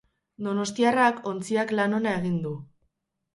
Donostiarrak 0.45 1.19
ontziak 1.33 1.75
lan 1.81 1.95
ona 1.99 2.15
egin 2.23 2.41
du. 2.47 2.55